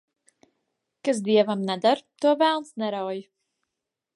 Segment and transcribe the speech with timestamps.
[1.09, 3.19] Kas dievam neder, to velns nerauj.